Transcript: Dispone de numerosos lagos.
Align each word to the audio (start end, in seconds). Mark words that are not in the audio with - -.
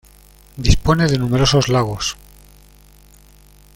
Dispone 0.57 1.05
de 1.07 1.19
numerosos 1.19 1.69
lagos. 1.69 2.17